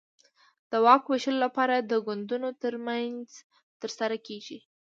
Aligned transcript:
د 0.71 0.73
واک 0.85 1.03
وېشلو 1.07 1.43
لپاره 1.45 1.75
د 1.77 1.91
ګوندونو 2.07 2.49
ترمنځ 2.61 3.27
ترسره 3.81 4.17
کېږي. 4.27 4.59